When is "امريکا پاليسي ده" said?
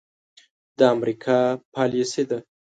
0.95-2.39